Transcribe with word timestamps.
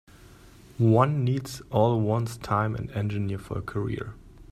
One 0.79 1.23
needs 1.23 1.61
all 1.69 2.01
one's 2.01 2.35
time 2.35 2.73
and 2.73 2.89
energy 2.89 3.37
for 3.37 3.59
a 3.59 3.61
career. 3.61 4.15